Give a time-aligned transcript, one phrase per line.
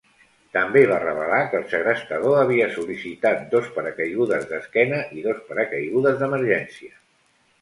[0.55, 6.95] També va revelar que el segrestador havia sol·licitat dos paracaigudes d'esquena i dos paracaigudes d'emergència.